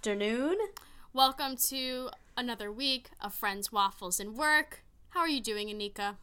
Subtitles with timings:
[0.00, 0.56] afternoon.
[1.12, 4.82] Welcome to another week of Friends, Waffles, and Work.
[5.10, 6.16] How are you doing, Anika?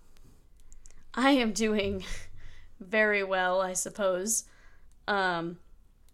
[1.13, 2.03] I am doing
[2.79, 4.45] very well, I suppose.
[5.07, 5.59] Um,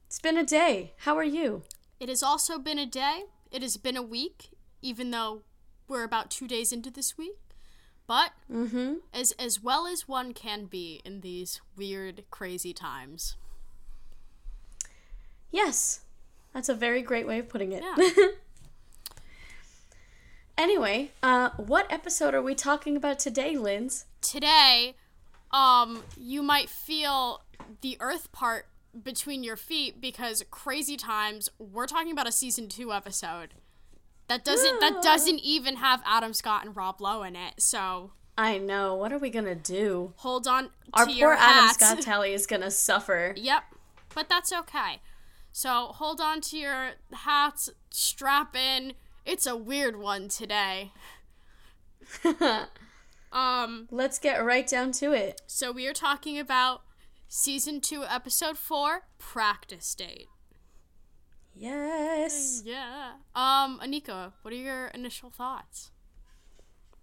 [0.08, 0.92] it's been a day.
[0.98, 1.62] How are you?
[2.02, 3.24] It has also been a day.
[3.50, 4.50] It has been a week,
[4.82, 5.44] even though
[5.88, 7.38] we're about two days into this week.
[8.08, 8.96] But Mm-hmm.
[9.14, 13.38] as as well as one can be in these weird, crazy times.
[15.50, 16.02] Yes,
[16.54, 17.84] that's a very great way of putting it.
[17.84, 18.28] Yeah.
[20.58, 24.06] anyway, uh, what episode are we talking about today, Linz?
[24.22, 24.96] Today,
[25.52, 27.42] um, you might feel
[27.82, 28.68] the earth part
[29.02, 31.50] between your feet because crazy times.
[31.58, 33.56] We're talking about a season two episode.
[34.28, 37.56] That doesn't that doesn't even have Adam Scott and Rob Lowe in it.
[37.62, 38.96] So I know.
[38.96, 40.14] What are we gonna do?
[40.18, 41.70] hold on Our poor Adam.
[41.74, 43.34] Scott Tally is gonna suffer.
[43.36, 43.64] Yep,
[44.16, 45.02] but that's okay.
[45.56, 48.94] So hold on to your hats, strap in.
[49.24, 50.92] It's a weird one today.
[53.32, 55.42] Um, Let's get right down to it.
[55.48, 56.84] so we are talking about
[57.28, 60.28] season two, episode four, practice date.
[61.56, 62.62] Yes.
[62.64, 63.14] Yeah.
[63.34, 65.90] Um, Anika, what are your initial thoughts?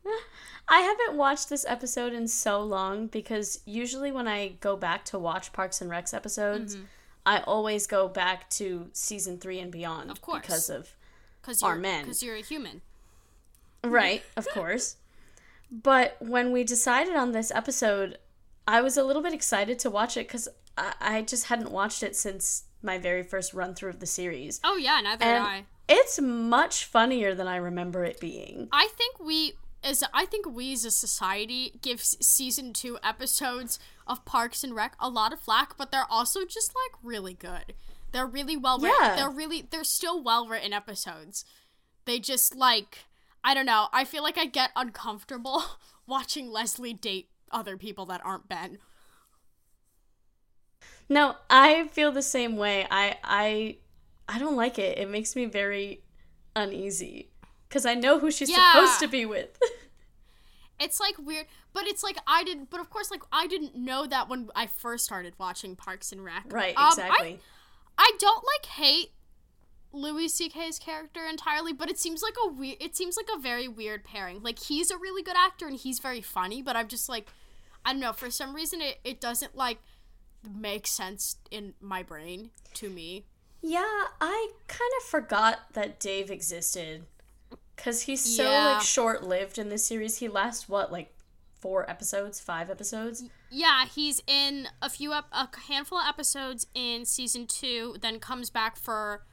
[0.68, 5.18] I haven't watched this episode in so long because usually when I go back to
[5.18, 6.84] watch Parks and Recs episodes, Mm-hmm.
[7.26, 10.10] I always go back to season three and beyond.
[10.10, 10.42] Of course.
[10.42, 10.94] Because of
[11.40, 12.04] Because Are you're men.
[12.04, 12.80] Because you're a human.
[13.84, 14.96] Right, of course.
[15.70, 18.18] But when we decided on this episode,
[18.66, 22.02] I was a little bit excited to watch it because I, I just hadn't watched
[22.02, 24.60] it since my very first run through of the series.
[24.64, 25.64] Oh yeah, neither And did I.
[25.88, 28.68] it's much funnier than I remember it being.
[28.72, 34.24] I think we as I think we as a society give season two episodes of
[34.24, 37.74] Parks and Rec a lot of flack, but they're also just like really good.
[38.12, 38.98] They're really well written.
[39.00, 39.16] Yeah.
[39.16, 41.44] They're really they're still well written episodes.
[42.04, 42.98] They just like
[43.42, 43.88] I don't know.
[43.92, 45.62] I feel like I get uncomfortable
[46.06, 48.78] watching Leslie date other people that aren't Ben.
[51.08, 52.86] No, I feel the same way.
[52.90, 53.76] I I
[54.28, 54.98] I don't like it.
[54.98, 56.02] It makes me very
[56.54, 57.29] uneasy
[57.70, 58.72] because I know who she's Yeah.
[58.72, 59.56] supposed to be with.
[60.82, 61.44] It's like weird,
[61.74, 62.70] but it's like I didn't.
[62.70, 66.24] But of course, like I didn't know that when I first started watching Parks and
[66.24, 66.44] Rec.
[66.50, 67.40] right, Um, I- exactly.
[67.98, 69.10] I don't like hate
[69.92, 72.78] Louis C.K.'s character entirely, but it seems like a weird.
[72.80, 74.42] It seems like a very weird pairing.
[74.42, 77.28] Like he's a really good actor and he's very funny, but I'm just like,
[77.84, 78.14] I don't know.
[78.14, 79.80] For some reason, it it doesn't like
[80.50, 83.26] make sense in my brain to me.
[83.60, 87.04] yeah, I kind of forgot that Dave existed
[87.80, 88.74] because he's so Yeah.
[88.74, 90.18] like short lived in this series.
[90.18, 91.14] He lasts what like
[91.60, 93.24] four episodes, five episodes.
[93.50, 98.48] Yeah, he's in a few ep- a handful of episodes in season two, then comes
[98.50, 99.24] back for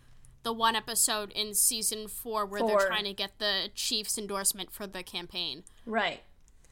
[0.44, 2.80] the one episode in season four where Four.
[2.80, 6.22] they're trying to get the chief's endorsement for the campaign Right.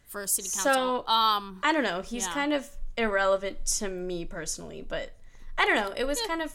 [0.07, 1.09] for city So- council.
[1.09, 2.01] um, I don't know.
[2.01, 2.33] He's Yeah.
[2.33, 5.11] kind of irrelevant to me personally, but
[5.57, 5.93] I don't know.
[5.95, 6.53] It was kind of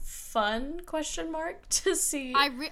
[0.00, 2.70] fun question mark to see I re-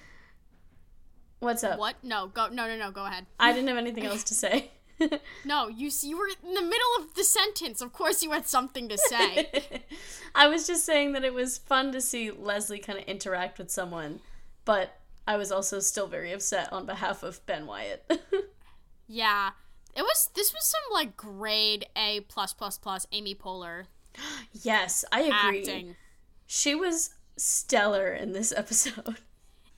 [1.43, 1.79] what's up.
[1.79, 1.97] what?
[2.03, 2.91] No, go no no no.
[2.91, 3.27] Go ahead.
[3.39, 4.71] I didn't have anything else to say.
[5.45, 7.81] No, you you were in the middle of the sentence.
[7.81, 9.83] Of course, you had something to say.
[10.35, 13.69] I was just saying that it was fun to see Leslie kind of interact with
[13.69, 14.21] someone,
[14.65, 18.09] but I was also still very upset on behalf of Ben Wyatt.
[19.09, 19.51] yeah,
[19.97, 20.31] it was.
[20.35, 23.87] This was some like grade A plus plus plus Amy Poehler
[24.53, 25.61] yes, I agree.
[25.61, 25.97] acting.
[26.47, 29.17] She was stellar in this episode.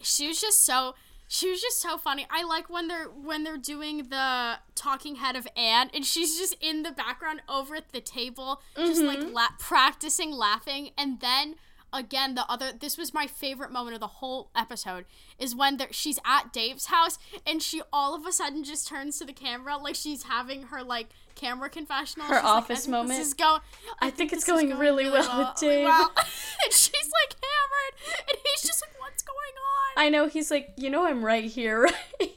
[0.03, 0.95] she was just so
[1.29, 2.27] she was just so funny.
[2.31, 6.57] I like when they're when they're doing the talking head of Anne and she's just
[6.61, 9.33] in the background over at the table just like mm-hmm.
[9.33, 11.55] la- practicing laughing and then
[11.93, 15.05] again the other this was my favorite moment of the whole episode
[15.39, 19.25] is when she's at Dave's house and she all of a sudden just turns to
[19.25, 23.19] the camera like she's having her like camera confessional Her She's like, office I moment.
[23.19, 23.59] This is go-
[24.01, 25.87] I think it's this is going really well with Dave.
[25.87, 27.95] and she's like hammered
[28.29, 28.94] and he's just like
[29.25, 31.83] going on I know he's like, you know, I'm right here,
[32.21, 32.33] right?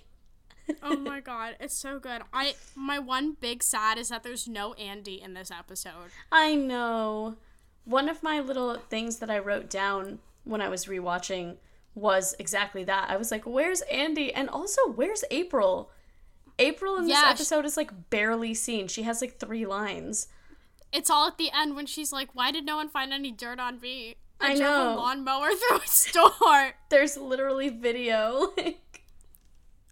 [0.84, 2.22] oh my god, it's so good.
[2.34, 6.12] I my one big sad is that there's no Andy in this episode.
[6.32, 7.38] I know.
[7.86, 11.56] One of my little things that I wrote down when I was rewatching
[11.96, 13.10] was exactly that.
[13.10, 14.34] I was like, where's Andy?
[14.34, 15.90] And also, where's April?
[16.60, 18.88] April in this Yeah, episode is like barely seen.
[18.88, 20.28] She has like three lines.
[20.92, 23.60] It's all at the end when she's like, "Why did no one find any dirt
[23.60, 24.94] on me?" I drove know.
[24.94, 26.74] a lawnmower through a store.
[26.90, 28.54] There's literally video.
[28.58, 29.04] Like,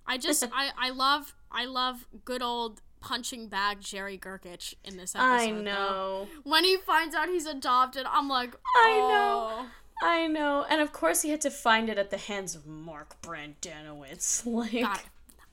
[0.07, 5.15] I just I I love I love good old punching bag Jerry Gergich in this
[5.15, 5.27] episode.
[5.27, 5.61] I though.
[5.61, 6.27] know.
[6.43, 9.49] When he finds out he's adopted, I'm like, I know.
[9.51, 9.67] "Oh."
[10.01, 13.15] I know, and of course he had to find it at the hands of Mark
[13.21, 14.45] Brendanawicz.
[14.45, 14.85] Like,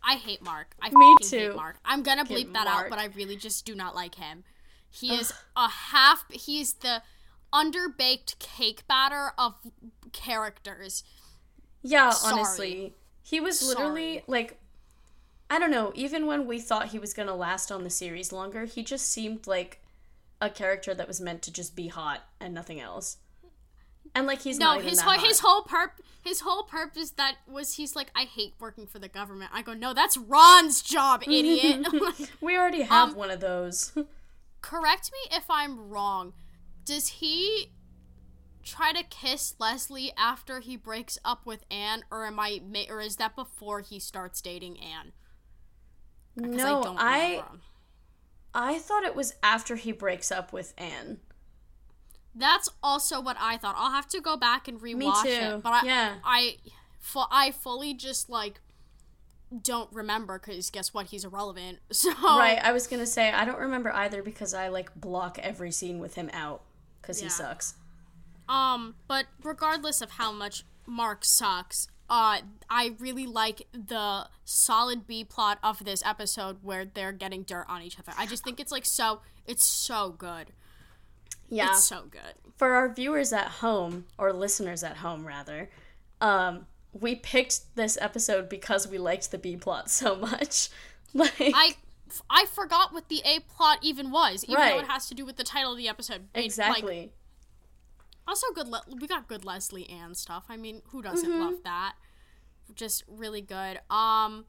[0.05, 0.75] I hate Mark.
[0.83, 1.37] I Me too.
[1.39, 1.77] hate Mark.
[1.85, 2.85] I'm gonna bleep Hate that Mark.
[2.87, 4.43] out, but I really just do not like him.
[4.91, 6.25] He is a half.
[6.31, 7.03] He's the
[7.53, 9.55] underbaked cake batter of
[10.13, 11.05] characters.
[11.83, 12.33] yeah, Sorry.
[12.35, 14.25] honestly, he was literally Sorry.
[14.27, 14.59] like,
[15.51, 15.93] I don't know.
[15.95, 19.47] Even when we thought he was gonna last on the series longer, he just seemed
[19.47, 19.81] like
[20.41, 23.19] a character that was meant to just be hot and nothing else.
[24.15, 25.91] And like he's No, his whole his whole perp
[26.23, 29.51] his whole purpose that was he's like I hate working for the government.
[29.55, 31.87] I go no, that's Ron's job, idiot.
[32.41, 33.93] We already have Um, one of those.
[34.61, 36.33] Correct me if I'm wrong.
[36.85, 37.73] Does he
[38.65, 43.17] try to kiss Leslie after he breaks up with Anne, or am I or is
[43.17, 45.13] that before he starts dating Anne?
[46.37, 47.45] no, I remember.
[48.55, 51.19] I thought it was after he breaks up with Anne.
[52.35, 53.75] That's also what I thought.
[53.79, 55.29] I'll have to go back and rewatch too.
[55.29, 55.63] it.
[55.63, 56.15] But I, Yeah.
[56.25, 56.57] I,
[56.99, 58.61] fu- I fully just like
[59.63, 61.07] don't remember because guess what?
[61.09, 61.79] He's irrelevant.
[61.93, 65.71] So Right, I was gonna say I don't remember either because I like block every
[65.71, 66.63] scene with him out
[67.03, 67.75] because he sucks.
[68.49, 72.39] Um, but regardless of how much Mark sucks, uh,
[72.71, 77.83] I really like the solid B plot of this episode where they're getting dirt on
[77.83, 78.13] each other.
[78.19, 80.49] I just think it's like so, it's so good.
[81.49, 82.35] Yeah, It's so good.
[82.57, 85.69] for our viewers at home or listeners at home rather,
[86.21, 90.69] um, we picked this episode because we liked the B plot so much.
[91.15, 91.75] Like, I,
[92.29, 95.37] I forgot what the A plot even was, even though it has to do with
[95.37, 96.29] the title of the episode.
[96.35, 97.13] It, like, exactly.
[98.27, 98.69] Also, good.
[98.69, 100.45] Le- we got good Leslie Ann stuff.
[100.49, 101.41] I mean, who doesn't Mm-hmm.
[101.41, 101.95] love that?
[102.75, 103.79] Just really good.
[103.91, 104.45] Um,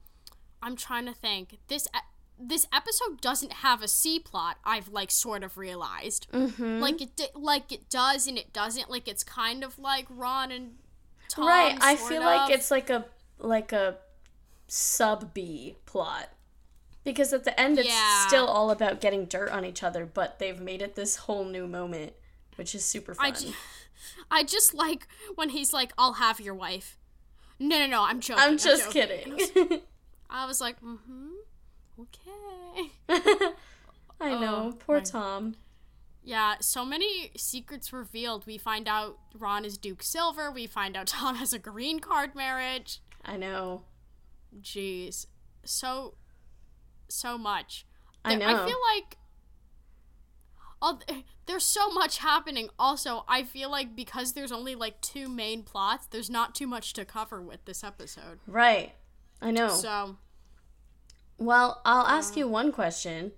[0.62, 1.58] I'm trying to think.
[1.68, 2.00] This e-
[2.40, 4.58] this episode doesn't have a C plot.
[4.64, 6.28] I've like sort of realized.
[6.32, 6.80] Mm-hmm.
[6.80, 8.90] Like it di- like it does and it doesn't.
[8.90, 10.76] Like it's kind of like Ron and
[11.30, 11.48] Tom.
[11.48, 12.26] right, I feel of.
[12.26, 13.06] like it's like a
[13.40, 13.98] like a
[14.68, 16.30] sub B plot.
[17.04, 18.28] Because at the end it's Yeah.
[18.28, 21.68] still all about getting dirt on each other, but they've made it this whole new
[21.68, 22.14] moment,
[22.56, 23.26] which is super fun.
[23.26, 23.54] I, ju-
[24.32, 26.98] I just like when he's like, "I'll have your wife."
[27.60, 28.04] No, no, no.
[28.04, 28.44] I'm joking.
[28.44, 29.36] I'm just joking.
[29.38, 29.82] kidding.
[30.30, 31.30] I was like, mm-hmm.
[32.00, 32.90] Okay.
[34.20, 35.56] I know, Oh, poor my- Tom.
[36.26, 38.46] Yeah, so many secrets revealed.
[38.48, 40.50] We find out Ron is Duke Silver.
[40.50, 43.02] We find out Tom has a green card marriage.
[43.26, 43.84] I know.
[44.62, 45.28] Jeez.
[45.66, 46.16] So,
[47.14, 47.86] so much.
[48.26, 48.48] I know.
[48.48, 49.18] I feel like.
[50.82, 51.00] Oh,
[51.46, 52.70] there's so much happening.
[52.78, 56.94] Also, I feel like because there's only like two main plots, there's not too much
[56.94, 58.40] to cover with this episode.
[58.48, 58.94] Right.
[59.42, 59.70] I know.
[59.70, 60.18] So,
[61.38, 63.32] well, I'll ask you one question.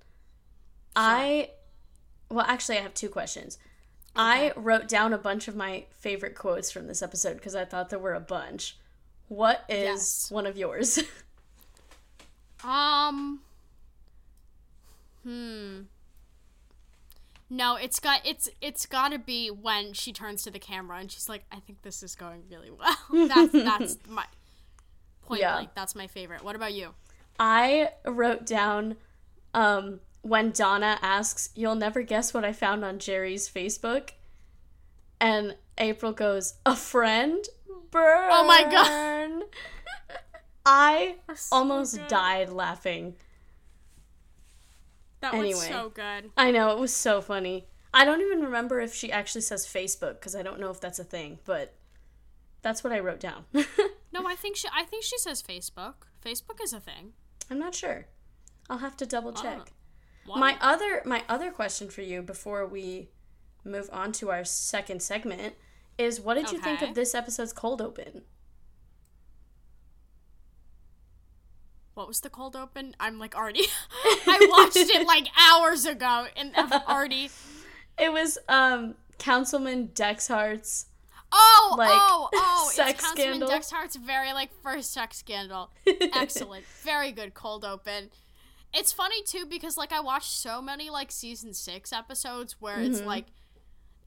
[0.96, 1.50] I
[2.30, 3.58] well, actually I have two questions.
[4.16, 7.90] I wrote down a bunch of my favorite quotes from this episode because I thought
[7.90, 8.78] there were a bunch.
[9.28, 10.32] What is Yes.
[10.32, 11.00] one of yours?
[12.64, 13.42] um.
[15.26, 15.82] Hmm.
[17.50, 21.12] No, it's got it's it's got to be when she turns to the camera and
[21.12, 24.26] she's like, "I think this is going really well." that's that's my
[25.24, 25.54] point Yeah.
[25.54, 25.70] blank.
[25.76, 26.44] That's my favorite.
[26.44, 26.90] What about you?
[27.40, 28.96] I wrote down
[29.54, 34.12] um, when Donna asks, You'll never guess what I found on Jerry's Facebook.
[35.20, 37.44] And April goes, A friend?
[37.92, 38.30] Burn.
[38.32, 39.44] Oh my God.
[40.66, 42.08] I so almost good.
[42.08, 43.16] died laughing.
[45.32, 45.68] That was Anyway.
[45.68, 46.30] so good.
[46.38, 47.66] I know, it was so funny.
[47.94, 51.00] I don't even remember if she actually says Facebook because I don't know if that's
[51.00, 51.74] a thing, but
[52.62, 53.46] that's what I wrote down.
[54.14, 55.96] No, I think she I think she says Facebook.
[56.24, 57.12] Facebook is a thing.
[57.52, 58.08] I'm not sure.
[58.70, 59.60] I'll have to double check.
[59.60, 59.74] Oh.
[60.28, 60.40] Why?
[60.40, 63.10] My other my other question for you before we
[63.66, 65.56] move on to our second segment
[65.98, 68.22] is what did you think of this episode's cold open?
[71.96, 72.96] What was the cold open?
[73.00, 73.64] I'm like already
[74.28, 77.30] I watched it like hours ago and I'm already
[77.98, 80.86] It was um Councilman Dexhart's
[81.38, 82.70] Oh, like, oh, oh!
[82.74, 83.50] sex it's Councilman scandal.
[83.50, 85.72] Dexhart's very like first sex scandal.
[86.14, 88.10] Excellent, very good cold open.
[88.74, 93.00] It's funny too because like I watched so many like season six episodes where it's
[93.00, 93.08] Mm-hmm.
[93.08, 93.26] like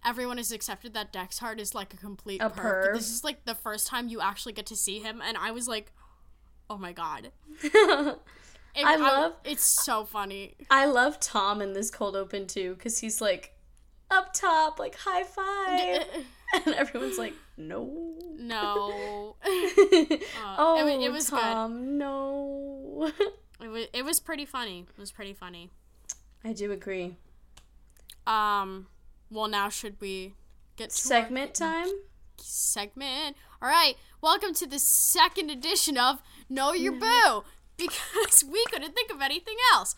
[0.05, 2.49] everyone has accepted that Dex Dexhart is like a complete A.
[2.49, 2.95] Perv.
[2.95, 5.67] this is like the first time you actually get to see him, and I was
[5.69, 5.93] like,
[6.71, 7.31] oh my god.
[8.75, 10.55] It- I love- it's so funny.
[10.71, 13.55] I love Tom in this cold open too cuz he's like
[14.11, 16.07] up top like high five
[16.67, 18.15] and everyone's like no.
[18.37, 21.41] no, oh, Uh, it it was good.
[21.41, 23.11] Tom, no.
[23.61, 24.87] it was it was pretty funny.
[24.89, 25.71] It was pretty funny.
[26.45, 27.17] I do agree.
[28.29, 28.87] Um,
[29.31, 30.35] well, now should we
[30.77, 31.89] get to Segment time?
[32.41, 33.37] segment.
[33.61, 37.45] All right, welcome to the second edition of Know Your Boo
[37.77, 39.97] because we couldn't think of anything else.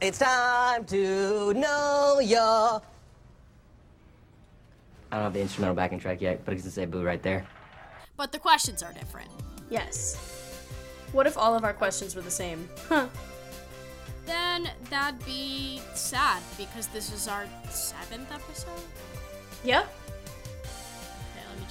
[0.00, 2.82] It's time to know your.
[5.10, 7.46] I don't have the instrumental backing track yet, but it's gonna say boo right there.
[8.16, 9.30] But the questions are different.
[9.70, 10.16] Yes.
[11.12, 12.68] What if all of our questions were the same?
[12.88, 13.06] Huh.
[14.26, 18.82] Then that'd be sad because this is our seventh episode.
[19.64, 19.84] Yeah.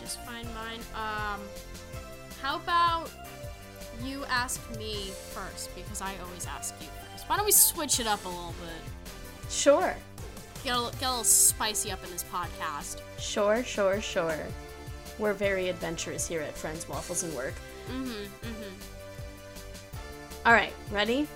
[0.08, 0.80] Okay, let me just find mine.
[0.96, 1.42] Um,
[2.42, 3.10] how about
[4.04, 7.28] you ask me first because I always ask you first.
[7.30, 9.52] Why don't we switch it up a little bit?
[9.52, 9.96] Sure.
[10.64, 13.02] Get a, get a little spicy up in this podcast.
[13.20, 14.38] Sure, sure, sure.
[15.20, 17.56] We're very adventurous here at Friends, Waffles, and Work.
[17.90, 18.10] Mm-hmm.
[18.12, 18.76] Mm-hmm.
[20.46, 21.28] All right, ready?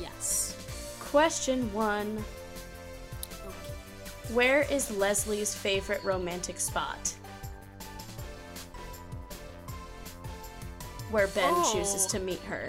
[0.00, 0.56] Yes.
[1.00, 2.22] Question one
[3.32, 4.34] Okay.
[4.34, 7.14] Where is Leslie's favorite romantic spot?
[11.12, 11.72] Where Ben Oh.
[11.72, 12.68] chooses to meet her.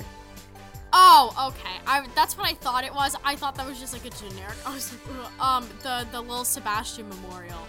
[0.96, 1.78] Oh, okay.
[1.88, 3.16] I that's what I thought it was.
[3.26, 4.56] I thought that was just like a generic.
[4.66, 7.66] I was like, um, the the little Sebastian memorial.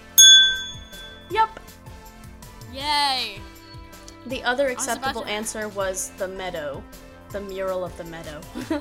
[1.31, 1.49] Yep.
[2.73, 3.40] Yay.
[4.26, 6.83] The other acceptable answer was the meadow.
[7.31, 8.40] The mural of the meadow.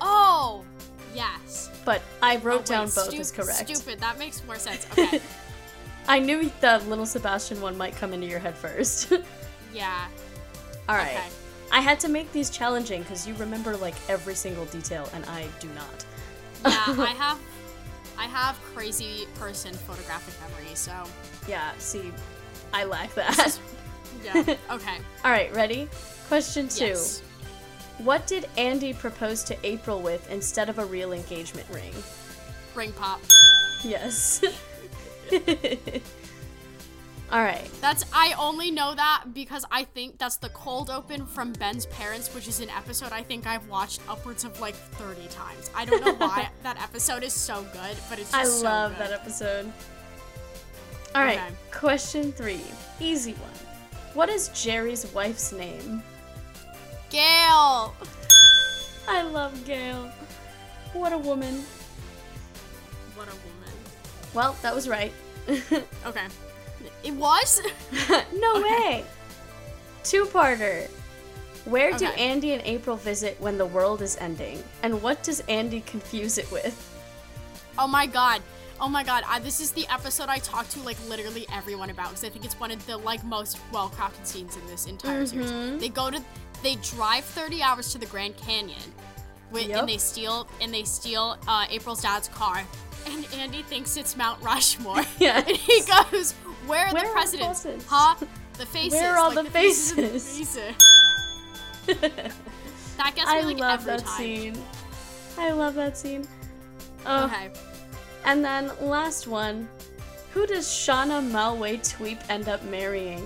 [0.00, 0.62] Oh,
[1.14, 1.70] yes.
[1.84, 3.66] but I Oh, wrote wait, down both stu- as correct.
[3.76, 3.98] Stupid.
[4.00, 4.86] That makes more sense.
[4.98, 5.20] Okay.
[6.08, 9.10] I knew the little Sebastian one might come into your head first.
[9.74, 10.06] yeah.
[10.88, 11.16] All right.
[11.16, 11.28] Okay.
[11.72, 15.46] I had to make these challenging because you remember like every single detail and I
[15.60, 16.04] do not.
[16.64, 17.38] Yeah, I have
[18.18, 20.92] I have crazy person photographic memory, so
[21.48, 22.12] Yeah, see,
[22.72, 23.58] I lack that.
[24.24, 24.34] yeah.
[24.70, 24.96] Okay.
[25.24, 25.88] All right, ready?
[26.28, 26.86] Question two.
[26.86, 27.22] Yes.
[27.98, 31.92] What did Andy propose to April with instead of a real engagement ring?
[32.74, 33.20] Ring pop.
[33.82, 34.44] Yes.
[37.32, 37.68] All right.
[37.80, 42.32] That's I only know that because I think that's the cold open from Ben's parents,
[42.34, 45.70] which is an episode I think I've watched upwards of like 30 times.
[45.74, 48.92] I don't know why that episode is so good, but it's just I so love
[48.92, 49.06] good.
[49.06, 49.72] that episode.
[51.16, 51.38] All right.
[51.38, 51.54] Okay.
[51.72, 52.60] Question three.
[53.00, 53.50] Easy one.
[54.14, 56.02] What is Jerry's wife's name?
[57.10, 57.94] Gail.
[59.08, 60.10] I love Gail.
[60.92, 61.64] What a woman.
[63.14, 63.74] What a woman.
[64.32, 65.12] Well, that was right.
[66.06, 66.26] Okay.
[67.04, 67.60] It was?
[68.34, 69.04] no way.
[70.04, 70.88] Two-parter.
[71.64, 74.62] Where do Andy and April visit when the world is ending?
[74.84, 76.76] And what does Andy confuse it with?
[77.78, 78.40] Oh my god.
[78.80, 79.24] Oh my god.
[79.26, 82.44] I, this is the episode I talk to like literally everyone about because I think
[82.44, 85.42] it's one of the like most well-crafted scenes in this entire Mm-hmm.
[85.42, 85.80] series.
[85.80, 86.22] They go to
[86.62, 88.80] they drive 30 hours to the Grand Canyon
[89.50, 89.80] with, Yep.
[89.80, 92.62] and they steal and they steal uh, April's dad's car.
[93.06, 95.02] And Andy thinks it's Mount Rushmore.
[95.18, 95.46] Yes.
[95.48, 96.32] And he goes,
[96.66, 97.62] "Where are Where the are presidents?
[97.62, 97.82] the?
[97.88, 98.16] Huh?
[98.58, 98.92] The faces.
[99.00, 100.74] Where are all like the the faces?" faces."
[102.96, 104.16] That gets me I like love every that time.
[104.16, 104.56] scene.
[105.38, 106.26] I love that scene.
[107.04, 107.50] Oh, Okay.
[108.24, 109.68] And then last one.
[110.32, 113.20] Who does Shauna Malwae-Tweep end up marrying?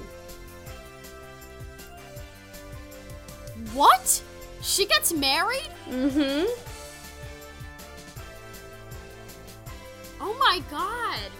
[3.73, 4.23] What?
[4.63, 5.71] She gets married?
[5.89, 6.47] Mm-hmm.
[10.21, 11.31] Oh my god.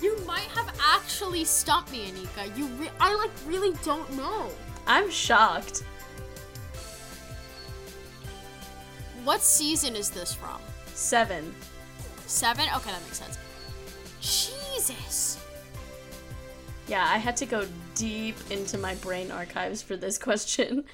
[0.00, 2.56] You might have actually stumped me, Anika.
[2.56, 4.50] You re- I like really don't know.
[4.86, 5.82] I'm shocked.
[9.24, 10.60] What season is this from?
[10.94, 11.54] Seven.
[12.26, 12.64] Seven?
[12.76, 13.38] Okay, that makes sense.
[14.20, 15.38] Jesus.
[16.86, 20.84] Yeah, I had to go deep into my brain archives for this question.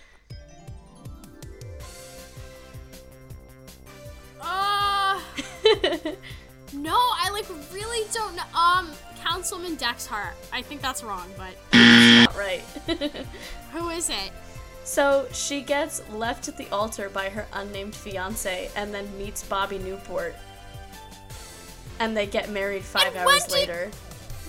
[4.40, 5.20] Uh
[6.74, 8.42] No, I like really don't know.
[8.58, 8.90] Um
[9.22, 10.34] Councilman Dexhart.
[10.52, 12.60] I think that's wrong, but Not right.
[13.72, 14.32] who is it?
[14.86, 19.78] so she gets left at the altar by her unnamed fiance and then meets Bobby
[19.78, 20.34] Newport.
[22.00, 23.90] And they get married five And when hours did- later.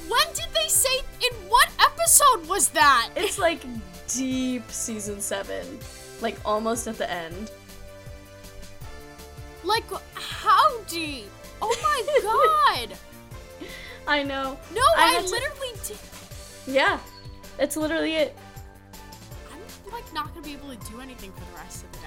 [0.09, 3.09] When did they say in what episode was that?
[3.15, 3.61] It's like
[4.09, 5.79] deep season seven.
[6.21, 7.49] Like almost at the end.
[9.63, 11.29] like how deep?
[11.61, 12.97] Oh my god.
[14.07, 14.57] I know.
[14.73, 15.97] No, I I, had to- literally did.
[16.67, 16.99] Yeah.
[17.57, 18.35] That's literally it.
[19.51, 21.97] I'm like not gonna be able to do anything for the rest of the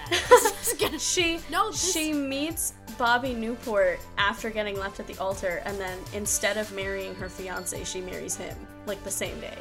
[0.75, 0.85] day.
[0.85, 5.79] Gonna- She No, this- she meets Bobby Newport after getting left at the altar, and
[5.79, 9.57] then instead of marrying her fiance, she marries him like the same day.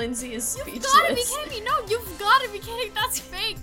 [0.00, 1.60] Lindsay is You've gotta be kidding me!
[1.60, 2.90] No, you've gotta be kidding!
[2.94, 3.58] That's fake.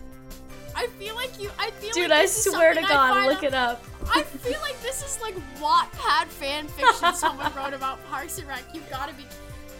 [0.75, 1.49] I feel like you.
[1.57, 3.83] I feel like Dude, like I swear to God, look it up.
[4.07, 8.63] I feel like this is like Wattpad fan fiction someone wrote about Parks and Rec.
[8.71, 9.25] You've got to be.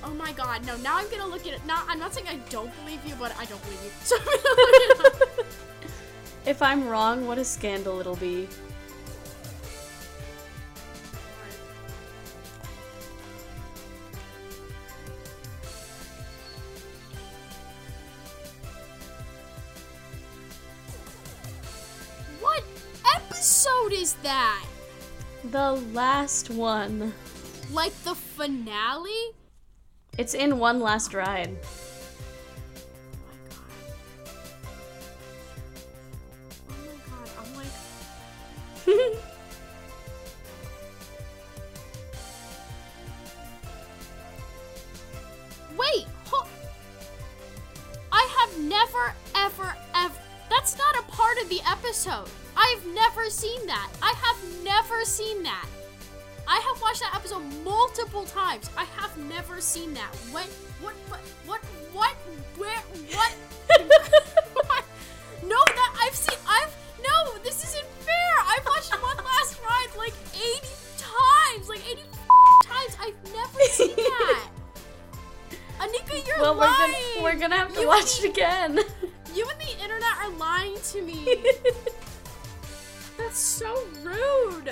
[0.04, 0.66] Oh my God!
[0.66, 1.64] No, now I'm gonna look at it.
[1.68, 3.92] Now I'm not saying I don't believe you, but I don't believe you.
[4.04, 5.46] So I'm gonna look it up.
[6.48, 8.48] If I'm wrong, what a scandal it'll be.
[23.38, 24.66] Episode is that?
[25.52, 27.14] The last one.
[27.72, 29.36] Like the finale?
[30.18, 31.56] It's in One Last Ride.
[76.58, 76.92] We're lying.
[76.92, 78.80] gonna, we're gonna have to You watch it again.
[79.34, 81.38] You and the internet are lying to me.
[83.18, 84.72] That's so rude.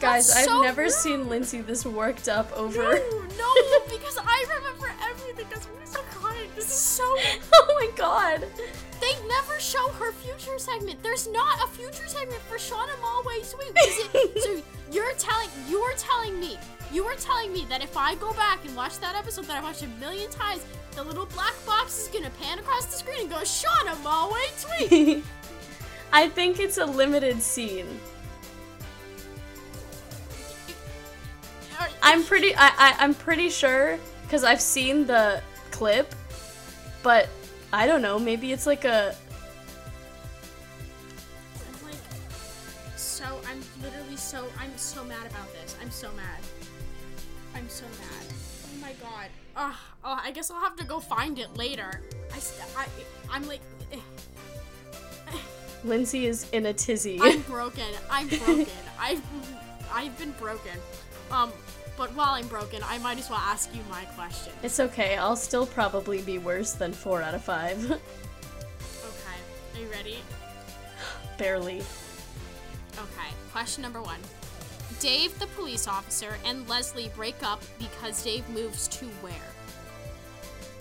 [0.00, 0.90] Guys, That's I've so never rude.
[0.92, 2.82] seen Lindsay this worked up over.
[2.82, 3.54] No, no,
[3.88, 5.46] because I remember everything.
[5.48, 6.48] Because we're so crying.
[6.56, 7.04] This is so.
[7.54, 8.44] oh my god.
[9.00, 11.02] They never show her future segment.
[11.02, 13.76] There's not a future segment for Shauna Malwae-Tweep.
[13.86, 14.62] Is it, so
[14.92, 16.58] you're telling you're telling me
[16.92, 19.62] you were telling me that if I go back and watch that episode that I
[19.62, 23.30] watched a million times, the little black box is gonna pan across the screen and
[23.30, 25.22] go Shauna Malwae-Tweep!
[26.12, 27.98] I think it's a limited scene.
[32.02, 36.14] I'm pretty I, I I'm pretty sure because I've seen the clip,
[37.02, 37.28] but
[37.72, 39.16] I don't know, maybe it's like a
[41.56, 41.98] I'm like,
[42.94, 45.76] so I'm literally so I'm so mad about this.
[45.82, 46.38] I'm so mad.
[47.56, 48.26] I'm so mad.
[48.72, 49.30] Oh my god.
[49.56, 49.74] Ugh.
[50.04, 52.00] Oh, I guess I'll have to go find it later.
[52.32, 52.86] I, st- I
[53.30, 53.60] I'm like,
[53.92, 53.98] eh,
[55.84, 57.18] Lindsay is in a tizzy.
[57.22, 57.86] I'm broken.
[58.10, 58.66] I'm broken.
[58.98, 59.22] I've
[59.92, 60.78] I've been broken.
[61.30, 61.52] Um,
[61.96, 64.52] but while I'm broken, I might as well ask you my question.
[64.62, 68.00] It's okay, I'll still probably be worse than four out of five.
[69.06, 69.80] Okay.
[69.80, 70.18] Are you ready?
[71.38, 71.78] Barely.
[71.78, 74.18] Okay, question number one.
[75.04, 79.34] Dave, the police officer, and Leslie break up because Dave moves to where?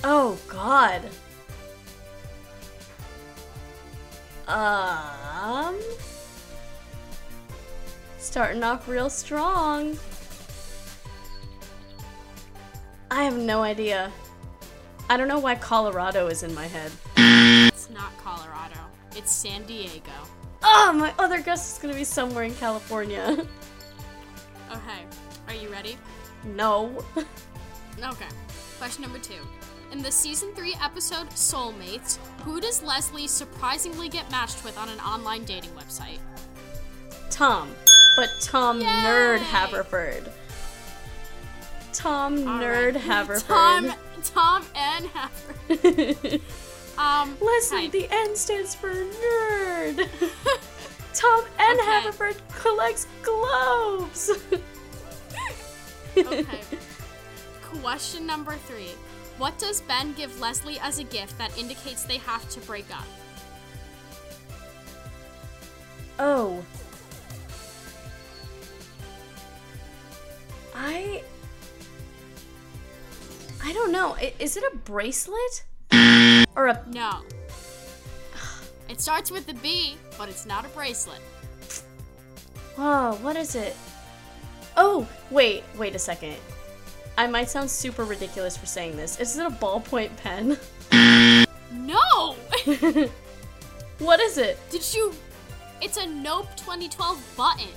[0.02, 1.02] Oh god.
[4.48, 5.78] Um
[8.18, 10.00] starting off real strong.
[13.12, 14.10] I have no idea.
[15.10, 16.94] I don't know why Colorado is in my head.
[17.74, 18.80] It's not Colorado.
[19.18, 20.12] It's San Diego.
[20.64, 23.46] Oh, my other guess is gonna be somewhere in California.
[26.46, 27.04] No.
[28.04, 28.26] Okay.
[28.80, 29.36] Question number two.
[29.91, 35.00] In the season three episode Soulmates, who does Leslie surprisingly get matched with on an
[35.00, 36.17] online dating website?
[37.30, 37.69] Tom.
[38.17, 38.88] But Tom Yay!
[38.88, 40.32] Nerd Haverford.
[41.93, 43.02] Tom All Nerd right.
[43.04, 43.48] Haverford.
[43.48, 43.93] Tom,
[44.24, 46.41] Tom and Haverford.
[46.96, 48.06] Um, Leslie, okay.
[48.06, 50.08] the N stands for nerd.
[51.13, 51.76] Tom N.
[51.80, 51.86] Okay.
[51.86, 54.32] Haverford collects globes.
[56.17, 56.45] Okay.
[57.82, 58.91] Question number three.
[59.38, 63.06] What does Ben give Leslie as a gift that indicates they have to break up?
[66.19, 66.63] Oh.
[70.76, 71.23] I.
[73.63, 74.15] I don't know.
[74.19, 75.63] I- Is it a bracelet?
[76.56, 76.84] Or a.
[76.91, 77.21] No.
[78.89, 81.19] It starts with a B, but it's not a bracelet.
[82.76, 83.76] Whoa, what is it?
[84.76, 86.36] Oh, wait, wait a second.
[87.18, 89.20] I might sound super ridiculous for saying this.
[89.20, 90.58] Is it a ballpoint pen?
[91.74, 92.36] No!
[94.00, 94.58] what is it?
[94.70, 95.14] Did you.
[95.82, 97.68] It's a Knope 2012 button.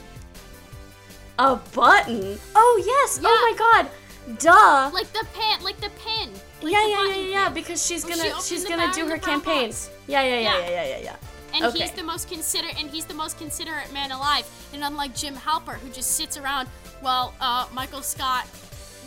[1.38, 2.38] A button?
[2.54, 3.18] Oh, yes!
[3.18, 3.28] Oh yeah.
[3.28, 4.38] Oh my god!
[4.38, 4.90] Duh!
[4.92, 6.30] Like the pin, like the pin.
[6.62, 9.18] Like yeah, the yeah, yeah, yeah, yeah, because she's gonna she she's gonna do her
[9.18, 9.90] campaigns.
[10.06, 10.58] Yeah, yeah, yeah, Yeah.
[10.58, 11.16] yeah, yeah, yeah, yeah.
[11.54, 11.80] And okay.
[11.80, 14.46] he's the most considerate, and he's the most considerate man alive.
[14.72, 16.68] And unlike Jim Halpert, who just sits around
[17.00, 18.46] while uh, Michael Scott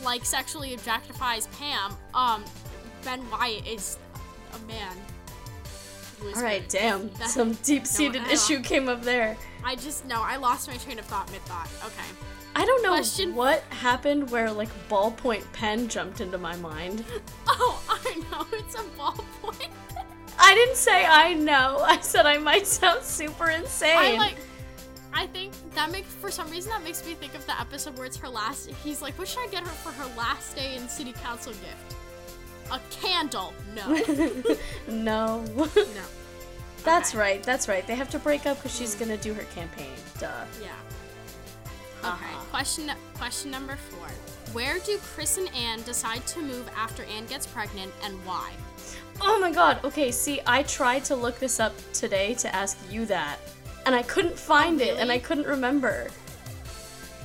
[0.03, 2.43] like sexually objectifies Pam, um,
[3.03, 3.97] Ben Wyatt is
[4.53, 4.95] a man.
[6.35, 6.69] All right, good.
[6.77, 7.09] damn.
[7.19, 9.37] That- Some deep-seated no, issue came up there.
[9.63, 11.69] I just no, I lost my train of thought mid thought.
[11.85, 12.07] Okay.
[12.55, 17.03] I don't know Question- what happened where like ballpoint pen jumped into my mind.
[17.47, 18.45] Oh, I know.
[18.57, 19.69] It's a ballpoint.
[20.39, 21.79] I didn't say I know.
[21.85, 23.97] I said I might sound super insane.
[23.97, 24.35] I like.
[25.13, 28.05] I think that makes for some reason that makes me think of the episode where
[28.05, 28.69] it's her last.
[28.83, 31.95] He's like, "What should I get her for her last day in city council gift?
[32.71, 33.53] A candle?
[33.75, 33.87] No,
[34.87, 35.41] no.
[35.43, 35.75] no.
[36.83, 37.17] That's Okay.
[37.19, 37.43] right.
[37.43, 37.85] That's right.
[37.85, 39.91] They have to break up because she's gonna do her campaign.
[40.19, 40.27] Duh.
[40.61, 40.67] Yeah.
[41.99, 42.07] Okay.
[42.07, 42.39] Uh-huh.
[42.51, 44.07] Question question number four.
[44.53, 48.51] Where do Chris and Anne decide to move after Anne gets pregnant, and why?
[49.21, 49.83] Oh my god.
[49.83, 53.37] Okay, see, I tried to look this up today to ask you that,
[53.85, 55.11] and I couldn't find it, and?
[55.11, 56.09] I couldn't remember.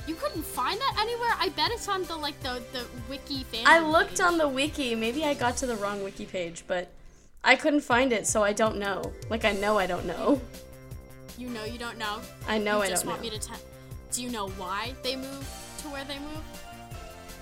[0.07, 1.33] You couldn't find that anywhere.
[1.39, 3.63] I bet it's on the like the the wiki fan.
[3.65, 4.93] I looked on the wiki.
[4.95, 6.89] Maybe I got to the wrong wiki page, but
[7.43, 9.11] I couldn't find it, so I don't know.
[9.29, 10.41] Like I know I don't know.
[11.37, 12.21] You know you don't know.
[12.47, 13.29] I know you I just don't want know.
[13.31, 13.57] me to tell.
[14.11, 15.47] Do you know why they moved
[15.79, 16.59] to where they moved?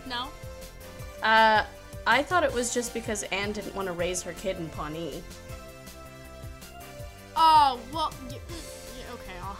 [0.07, 0.29] No.
[1.21, 1.63] Uh,
[2.07, 5.21] I thought it was just because Anne didn't want to raise her kid in Pawnee.
[7.35, 8.13] Oh well.
[8.29, 8.37] You,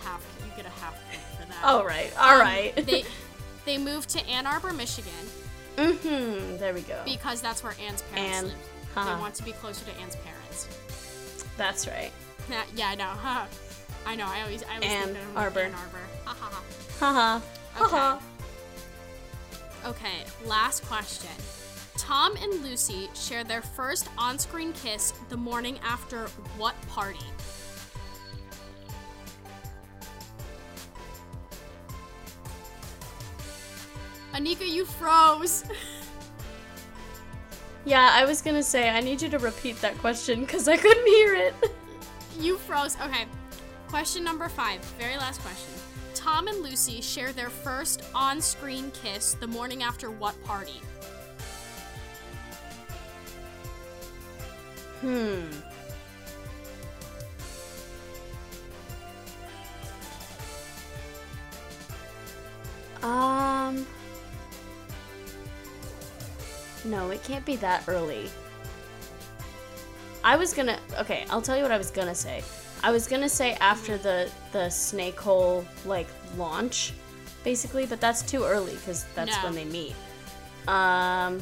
[0.05, 1.63] have you get a half point for that.
[1.63, 2.11] All right.
[2.19, 2.75] All Um, right.
[2.75, 3.03] they
[3.65, 5.11] they moved to Ann Arbor, Michigan,
[5.77, 6.57] mm-hmm.
[6.57, 7.01] There we go.
[7.05, 8.45] because that's where Anne's parents Anne.
[8.45, 8.55] live.
[8.95, 9.15] Haha.
[9.15, 10.67] They want to be closer to Anne's parents.
[11.57, 12.11] That's right.
[12.49, 13.05] Yeah, yeah, I know.
[13.05, 13.45] haha.
[14.05, 14.25] I know.
[14.27, 15.59] I always, I always Ann think of Arbor.
[15.61, 15.97] Ann Arbor.
[16.25, 16.61] Ha, ha,
[16.99, 17.41] ha.
[17.87, 18.19] Haha.
[19.85, 21.29] Okay, last question.
[21.97, 27.19] Tom and Lucy share their first on-screen kiss the morning after what party?
[34.33, 35.63] Anika, you froze.
[37.85, 41.05] Yeah, I was gonna say I need you to repeat that question because I couldn't
[41.05, 41.53] hear it.
[42.39, 42.97] You froze.
[42.99, 43.25] Okay.
[43.89, 44.79] Question number five.
[44.97, 45.69] Very last question.
[46.15, 50.81] Tom and Lucy share their first on screen kiss the morning after what party?
[55.01, 55.43] Hmm.
[66.93, 68.29] No, it can't be that early.
[70.23, 70.77] I was gonna.
[70.99, 72.43] Okay, I'll tell you what I was gonna say.
[72.83, 76.05] I was gonna say after the the Snakehole like
[76.37, 76.93] launch,
[77.43, 79.43] basically, but that's too early because that's No.
[79.45, 79.95] when they meet.
[80.67, 81.41] Um.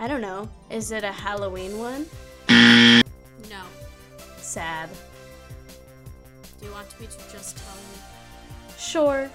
[0.00, 0.48] I don't know.
[0.70, 2.06] Is it a Halloween one?
[2.48, 3.62] No.
[4.38, 4.88] Sad.
[6.58, 8.74] Do you want me to just tell you?
[8.76, 9.30] Sure.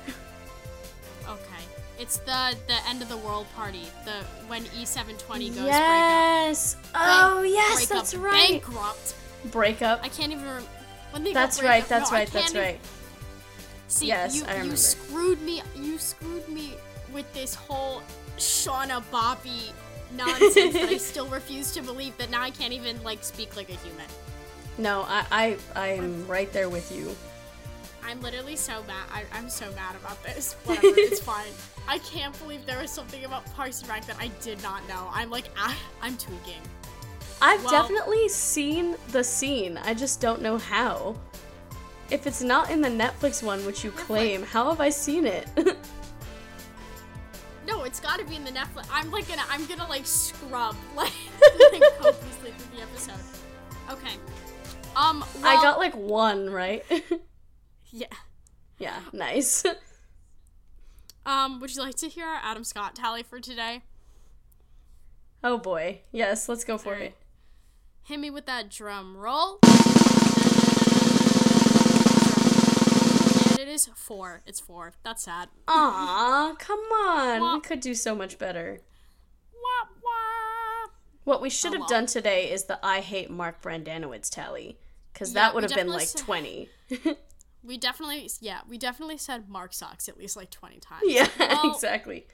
[1.29, 1.63] Okay.
[1.97, 3.83] It's the the end of the world party.
[4.03, 6.75] The when E720 goes yes.
[6.75, 7.31] break up.
[7.35, 8.61] Oh, yes, break that's up, right.
[8.63, 9.15] Bankrupt.
[9.51, 9.99] Breakup.
[10.03, 10.45] I can't even.
[10.45, 10.63] Rem-
[11.11, 11.83] when they That's right.
[11.83, 12.27] up- That's no, right.
[12.31, 12.79] That's even- right.
[13.87, 14.71] See, Yes, you, I remember.
[14.71, 15.61] you screwed me.
[15.75, 16.73] You screwed me
[17.13, 18.01] with this whole
[18.37, 19.71] Shauna Bobby
[20.13, 22.17] nonsense that I still refuse to believe.
[22.17, 24.05] That now I can't even like speak like a human.
[24.77, 27.15] No, I, I, I am right there with you.
[28.05, 29.03] I'm literally so mad.
[29.11, 30.53] I, I'm so mad about this.
[30.65, 31.51] Whatever, it's fine.
[31.87, 35.09] I can't believe there was something about Parks and Rec that I did not know.
[35.11, 36.61] I'm like, I, I'm tweaking.
[37.41, 39.77] I've Well- definitely seen the scene.
[39.83, 41.15] I just don't know how.
[42.11, 45.47] If it's not in the Netflix one, which you claim, how have I seen it?
[47.67, 48.87] No, it's got to be in the Netflix.
[48.91, 51.11] I'm like gonna, I'm gonna like scrub like,
[51.71, 53.15] like copiously through the episode.
[53.89, 54.13] Okay.
[54.95, 55.25] Um.
[55.43, 56.83] I got like one, right?
[57.97, 58.07] Yeah.
[58.77, 59.63] yeah, nice.
[61.27, 61.59] Um.
[61.59, 63.81] Would you like to hear our Adam Scott tally for today?
[65.43, 66.01] oh boy.
[66.11, 67.01] Yes, let's go for Alright.
[67.07, 67.17] it.
[68.03, 69.57] Hit me with that drum roll.
[73.49, 74.41] And it is four.
[74.45, 74.93] It's four.
[75.03, 75.49] That's sad.
[75.67, 77.41] Aw, come on.
[77.41, 77.53] Wah.
[77.55, 78.81] We could do so much better.
[79.53, 80.89] Wah, wah.
[81.23, 81.89] What we should Oh, have well.
[81.89, 84.77] done today is the I hate Mark Brendanawicz tally.
[85.11, 86.69] Because Yeah, that would have been like 20.
[87.65, 91.01] We definitely, yeah, we definitely said Mark sucks at least like 20 times.
[91.07, 92.27] yeah, Well, exactly.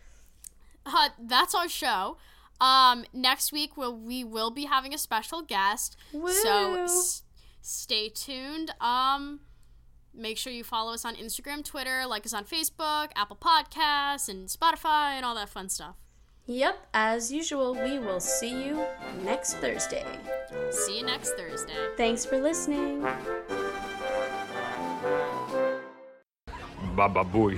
[0.86, 2.18] uh, that's our show.
[2.60, 5.96] Um, next week we'll, we will be having a special guest.
[6.12, 7.24] So s-
[7.62, 8.72] stay tuned.
[8.82, 9.40] Um,
[10.14, 14.48] make sure you follow us on Instagram, Twitter, like us on Facebook, Apple Podcasts, and
[14.50, 15.96] Spotify, and all that fun stuff.
[16.48, 18.84] Yep, as usual, we will see you
[19.24, 20.06] next Thursday.
[20.72, 21.74] See you next Thursday.
[21.98, 23.06] Thanks for listening.
[26.92, 27.58] bababui.